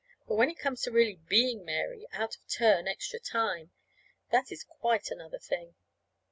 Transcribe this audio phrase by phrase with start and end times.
[0.27, 3.69] But when it comes to really being Mary out of turn extra time,
[4.31, 5.75] that is quite another thing.